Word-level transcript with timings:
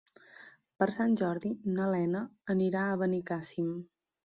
Per 0.81 0.87
Sant 0.95 1.13
Jordi 1.21 1.51
na 1.77 1.91
Lena 1.97 2.23
anirà 2.57 2.89
a 2.95 2.99
Benicàssim. 3.05 3.73